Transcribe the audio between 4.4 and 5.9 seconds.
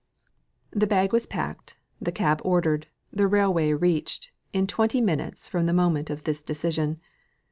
in twenty minutes from the